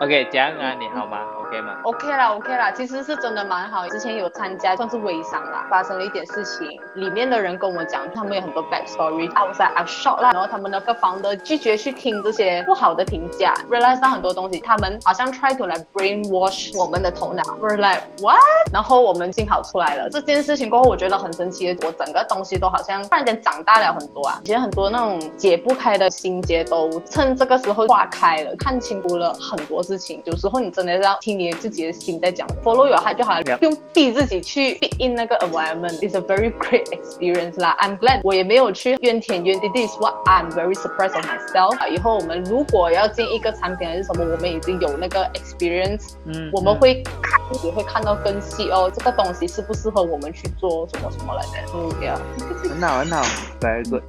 [0.00, 1.26] OK，讲啊，你好吗？
[1.48, 3.88] ？OK 吗？OK 啦，OK 啦，其实是真的蛮好。
[3.88, 9.32] 之前有参加，算是微商啦，发生了一点事情，里面的人跟我讲，他们有很多 back story。
[9.32, 17.42] I was like I'm shocked 啦，然后他们那个 founder 拒绝去听这些不好的评价，realize 到很多东西，他们好像 try to like brainwash 我们的头脑。
[17.60, 18.38] We're like what？
[18.70, 20.10] 然后我们幸好出来了。
[20.10, 24.38] 这件事情过后，我觉得很神奇，我整个东西都好像突然间长大了很多啊。
[24.44, 30.20] 以前很多那种解不开的心结都趁这个时候化开了，看清楚了很多事情。
[30.26, 35.98] 有时候你真的是要听你自己的心在讲，follow your heart 就好了用逼自己去 fit in 那个 environment。
[36.00, 37.76] It's a very great experience 啦。
[37.80, 41.88] I'm glad 我也没有去怨天怨地，This is what I'm very surprised of myself。
[41.88, 51.68] 以后我们如果要进一个产品还是什么，我们已经有那个 experience，嗯我们会看也会看到更细哦，这个东西适不适合我们去做什么什么来的。
[51.74, 52.18] 嗯，yeah。
[52.68, 53.22] 很好很好
[53.60, 54.02] ，very good。